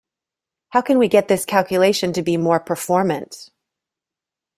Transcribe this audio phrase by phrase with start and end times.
[0.69, 3.51] How can we get this calculation to be more performant?